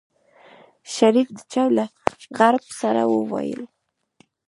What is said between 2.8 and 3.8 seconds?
سره وويل.